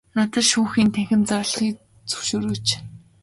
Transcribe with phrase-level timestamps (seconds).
[0.15, 1.75] Надад шүүхийн танхим зарлахыг
[2.09, 2.67] зөвшөөрөөч.